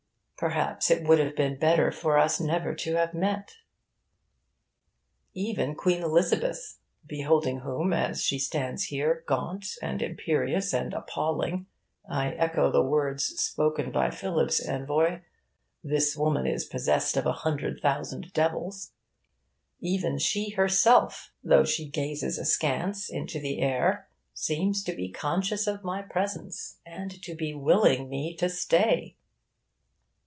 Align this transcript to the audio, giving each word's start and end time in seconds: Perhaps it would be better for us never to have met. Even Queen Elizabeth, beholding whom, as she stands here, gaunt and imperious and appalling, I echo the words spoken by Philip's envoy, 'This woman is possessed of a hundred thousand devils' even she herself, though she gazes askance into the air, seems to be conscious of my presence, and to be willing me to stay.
Perhaps 0.37 0.89
it 0.89 1.07
would 1.07 1.35
be 1.35 1.49
better 1.49 1.91
for 1.91 2.17
us 2.17 2.39
never 2.39 2.73
to 2.73 2.95
have 2.95 3.13
met. 3.13 3.57
Even 5.35 5.75
Queen 5.75 6.01
Elizabeth, 6.01 6.79
beholding 7.05 7.59
whom, 7.59 7.93
as 7.93 8.23
she 8.23 8.39
stands 8.39 8.85
here, 8.85 9.23
gaunt 9.27 9.77
and 9.83 10.01
imperious 10.01 10.73
and 10.73 10.95
appalling, 10.95 11.67
I 12.09 12.31
echo 12.31 12.71
the 12.71 12.81
words 12.81 13.23
spoken 13.39 13.91
by 13.91 14.09
Philip's 14.09 14.59
envoy, 14.67 15.19
'This 15.83 16.17
woman 16.17 16.47
is 16.47 16.65
possessed 16.65 17.17
of 17.17 17.27
a 17.27 17.33
hundred 17.45 17.79
thousand 17.79 18.33
devils' 18.33 18.93
even 19.79 20.17
she 20.17 20.49
herself, 20.53 21.29
though 21.43 21.65
she 21.65 21.87
gazes 21.87 22.39
askance 22.39 23.11
into 23.11 23.39
the 23.39 23.61
air, 23.61 24.07
seems 24.33 24.83
to 24.85 24.95
be 24.95 25.11
conscious 25.11 25.67
of 25.67 25.83
my 25.83 26.01
presence, 26.01 26.79
and 26.83 27.21
to 27.21 27.35
be 27.35 27.53
willing 27.53 28.09
me 28.09 28.35
to 28.37 28.49
stay. 28.49 29.15